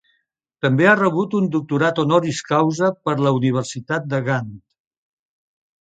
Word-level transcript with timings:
També 0.65 0.87
ha 0.91 0.95
rebut 0.99 1.35
un 1.41 1.51
doctorat 1.57 2.01
honoris 2.05 2.41
causa 2.49 2.91
per 3.05 3.17
la 3.27 3.37
Universitat 3.41 4.13
de 4.15 4.25
Gant. 4.31 4.53